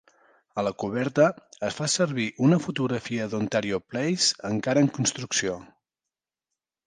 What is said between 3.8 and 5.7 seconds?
Place encara en construcció.